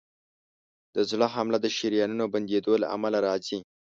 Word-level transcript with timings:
د 0.95 0.97
زړه 1.11 1.27
حمله 1.35 1.57
د 1.61 1.67
شریانونو 1.77 2.25
بندېدو 2.33 2.73
له 2.83 2.87
امله 2.95 3.17
راځي. 3.27 3.59